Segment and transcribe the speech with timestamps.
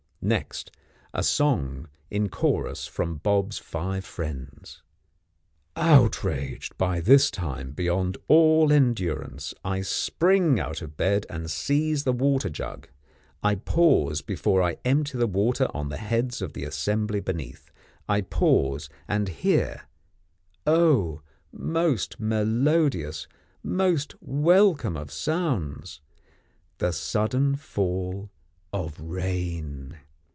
[0.23, 0.69] Next,
[1.15, 4.83] a song in chorus from Bob's five friends.
[5.75, 12.13] Outraged by this time beyond all endurance, I spring out of bed and seize the
[12.13, 12.87] water jug.
[13.41, 17.71] I pause before I empty the water on the heads of the assembly beneath;
[18.07, 19.87] I pause, and hear
[20.67, 21.23] O!
[21.51, 23.27] most melodious,
[23.63, 25.99] most welcome of sounds!
[26.77, 28.29] the sudden fall
[28.71, 29.97] of rain.